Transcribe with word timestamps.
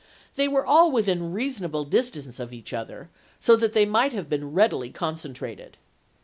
They 0.35 0.47
were 0.47 0.65
all 0.65 0.91
within 0.91 1.31
reasonable 1.31 1.85
distance 1.85 2.39
of 2.39 2.51
each 2.51 2.73
other, 2.73 3.11
so 3.39 3.55
that 3.57 3.73
they 3.73 3.85
might 3.85 4.13
have 4.13 4.27
been 4.29 4.51
readily 4.51 4.89
concentrated. 4.89 5.77